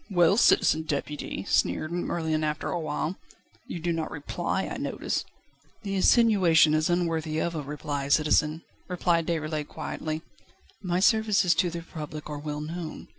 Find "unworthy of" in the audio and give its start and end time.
6.89-7.53